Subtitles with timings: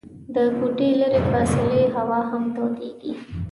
[0.35, 3.13] د کوټې لیري فاصلې هوا هم تودیږي.